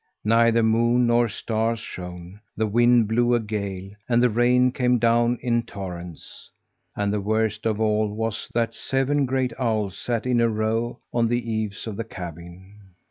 Neither 0.25 0.63
moon 0.63 1.05
nor 1.05 1.29
stars 1.29 1.79
shone; 1.79 2.41
the 2.57 2.65
wind 2.65 3.07
blew 3.07 3.35
a 3.35 3.39
gale, 3.39 3.91
and 4.09 4.23
the 4.23 4.31
rain 4.31 4.71
came 4.71 4.97
down 4.97 5.37
in 5.43 5.61
torrents. 5.61 6.49
And 6.95 7.13
the 7.13 7.21
worst 7.21 7.67
of 7.67 7.79
all 7.79 8.07
was 8.11 8.49
that 8.55 8.73
seven 8.73 9.27
great 9.27 9.53
owls 9.59 9.95
sat 9.95 10.25
in 10.25 10.41
a 10.41 10.49
row 10.49 10.97
on 11.13 11.27
the 11.27 11.47
eaves 11.51 11.85
of 11.85 11.97
the 11.97 12.03
cabin. 12.03 12.79